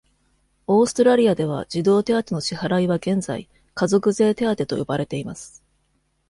[0.65, 5.63] オーストラリアでは、児童手当の支払いは現在、家族税手当と呼ばれています。